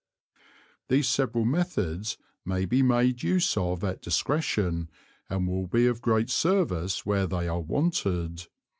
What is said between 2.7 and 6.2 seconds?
made use of at Discretion, and will be of